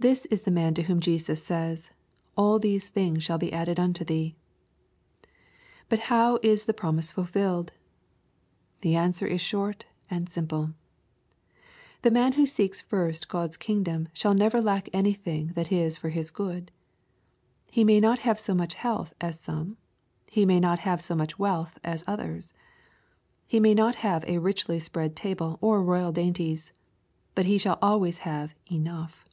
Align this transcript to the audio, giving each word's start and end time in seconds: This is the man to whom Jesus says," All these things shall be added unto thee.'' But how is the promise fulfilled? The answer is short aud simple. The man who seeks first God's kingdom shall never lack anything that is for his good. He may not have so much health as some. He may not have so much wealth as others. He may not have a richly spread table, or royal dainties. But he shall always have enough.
This 0.00 0.26
is 0.26 0.42
the 0.42 0.52
man 0.52 0.74
to 0.74 0.84
whom 0.84 1.00
Jesus 1.00 1.42
says," 1.42 1.90
All 2.38 2.60
these 2.60 2.88
things 2.88 3.24
shall 3.24 3.36
be 3.36 3.52
added 3.52 3.80
unto 3.80 4.04
thee.'' 4.04 4.36
But 5.88 5.98
how 6.06 6.38
is 6.40 6.66
the 6.66 6.72
promise 6.72 7.10
fulfilled? 7.10 7.72
The 8.82 8.94
answer 8.94 9.26
is 9.26 9.40
short 9.40 9.86
aud 10.08 10.28
simple. 10.28 10.70
The 12.02 12.12
man 12.12 12.34
who 12.34 12.46
seeks 12.46 12.80
first 12.80 13.28
God's 13.28 13.56
kingdom 13.56 14.06
shall 14.12 14.34
never 14.34 14.60
lack 14.60 14.88
anything 14.92 15.48
that 15.56 15.72
is 15.72 15.98
for 15.98 16.10
his 16.10 16.30
good. 16.30 16.70
He 17.72 17.82
may 17.82 17.98
not 17.98 18.20
have 18.20 18.38
so 18.38 18.54
much 18.54 18.74
health 18.74 19.12
as 19.20 19.40
some. 19.40 19.78
He 20.28 20.46
may 20.46 20.60
not 20.60 20.78
have 20.78 21.02
so 21.02 21.16
much 21.16 21.40
wealth 21.40 21.76
as 21.82 22.04
others. 22.06 22.54
He 23.48 23.58
may 23.58 23.74
not 23.74 23.96
have 23.96 24.24
a 24.26 24.38
richly 24.38 24.78
spread 24.78 25.16
table, 25.16 25.58
or 25.60 25.82
royal 25.82 26.12
dainties. 26.12 26.70
But 27.34 27.46
he 27.46 27.58
shall 27.58 27.80
always 27.82 28.18
have 28.18 28.54
enough. 28.70 29.24